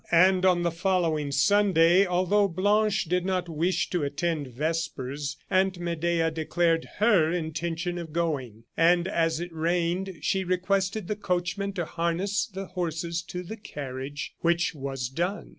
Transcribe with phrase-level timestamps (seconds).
[0.11, 6.31] And, on the following Sunday, although Blanche did not wish to attend vespers, Aunt Medea
[6.31, 12.47] declared her intention of going; and as it rained, she requested the coachman to harness
[12.47, 15.49] the horses to the carriage, which was done.